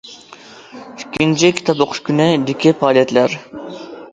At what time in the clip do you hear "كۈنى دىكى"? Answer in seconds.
2.09-2.75